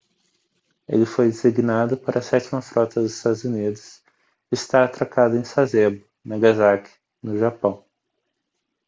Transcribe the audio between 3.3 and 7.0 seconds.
unidos e está atracado em sasebo nagasaki